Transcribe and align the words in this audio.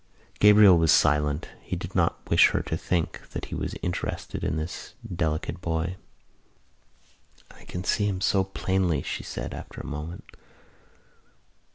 Gabriel 0.39 0.79
was 0.79 0.91
silent. 0.91 1.49
He 1.61 1.75
did 1.75 1.93
not 1.93 2.27
wish 2.27 2.47
her 2.47 2.61
to 2.63 2.75
think 2.75 3.29
that 3.33 3.45
he 3.45 3.53
was 3.53 3.75
interested 3.83 4.43
in 4.43 4.55
this 4.57 4.95
delicate 5.15 5.61
boy. 5.61 5.95
"I 7.51 7.65
can 7.65 7.83
see 7.83 8.07
him 8.07 8.19
so 8.19 8.43
plainly," 8.43 9.03
she 9.03 9.21
said 9.21 9.53
after 9.53 9.79
a 9.79 9.85
moment. 9.85 10.23